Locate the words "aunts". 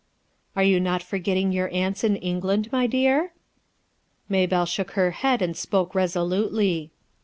1.71-2.03